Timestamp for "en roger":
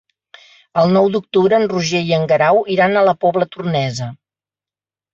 1.59-2.03